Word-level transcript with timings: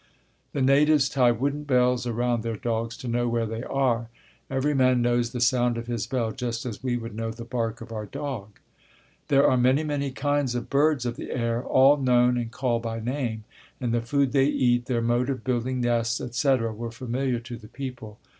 The 0.53 0.63
natives 0.63 1.07
tie 1.09 1.31
wooden 1.31 1.63
bells 1.63 2.07
around 2.07 2.41
their 2.41 2.55
dogs 2.55 2.97
to 2.97 3.07
know 3.07 3.27
where 3.27 3.45
they 3.45 3.61
are. 3.61 4.09
Every 4.49 4.73
man 4.73 4.99
knows 5.03 5.29
the 5.29 5.39
sound 5.39 5.77
of 5.77 5.85
his 5.85 6.07
bell 6.07 6.31
just 6.31 6.65
as 6.65 6.81
we 6.81 6.97
would 6.97 7.13
know 7.13 7.29
the 7.29 7.45
bark 7.45 7.81
of 7.81 7.91
our 7.91 8.07
dog. 8.07 8.59
There 9.27 9.45
are 9.47 9.57
many, 9.57 9.83
many 9.83 10.09
kinds 10.09 10.55
of 10.55 10.71
birds 10.71 11.05
of 11.05 11.17
the 11.17 11.29
air, 11.29 11.63
all 11.63 11.97
known 11.97 12.35
and 12.35 12.49
called 12.51 12.81
by 12.81 12.99
name, 12.99 13.43
and 13.79 13.93
the 13.93 14.01
food 14.01 14.31
they 14.31 14.45
eat, 14.45 14.87
their 14.87 15.03
mode 15.03 15.29
of 15.29 15.43
building 15.43 15.81
nests, 15.81 16.19
etc., 16.19 16.73
were 16.73 16.89
familiar 16.89 17.37
to 17.41 17.55
the 17.55 17.67
people. 17.67 18.17